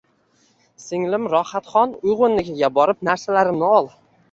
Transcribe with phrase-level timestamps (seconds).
[0.85, 1.95] «Singlim Rohatxon!
[2.13, 3.95] Uyg’unnikiga borib, narsalarimni ol.